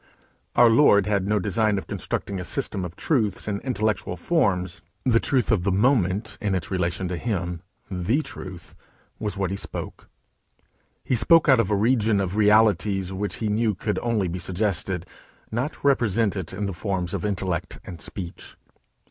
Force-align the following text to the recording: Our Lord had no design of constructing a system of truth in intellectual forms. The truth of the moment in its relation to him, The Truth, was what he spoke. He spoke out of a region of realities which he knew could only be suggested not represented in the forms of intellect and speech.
Our 0.55 0.71
Lord 0.71 1.05
had 1.05 1.27
no 1.27 1.37
design 1.37 1.77
of 1.77 1.85
constructing 1.85 2.39
a 2.41 2.43
system 2.43 2.83
of 2.83 2.95
truth 2.95 3.47
in 3.47 3.59
intellectual 3.59 4.17
forms. 4.17 4.81
The 5.05 5.19
truth 5.19 5.51
of 5.51 5.61
the 5.61 5.71
moment 5.71 6.39
in 6.41 6.55
its 6.55 6.71
relation 6.71 7.07
to 7.09 7.17
him, 7.17 7.61
The 7.91 8.23
Truth, 8.23 8.73
was 9.19 9.37
what 9.37 9.51
he 9.51 9.55
spoke. 9.55 10.09
He 11.03 11.15
spoke 11.15 11.47
out 11.47 11.59
of 11.59 11.69
a 11.69 11.75
region 11.75 12.19
of 12.19 12.35
realities 12.35 13.13
which 13.13 13.35
he 13.35 13.47
knew 13.47 13.75
could 13.75 13.99
only 13.99 14.27
be 14.27 14.39
suggested 14.39 15.05
not 15.51 15.83
represented 15.83 16.51
in 16.51 16.65
the 16.65 16.73
forms 16.73 17.13
of 17.13 17.23
intellect 17.23 17.77
and 17.85 18.01
speech. 18.01 18.55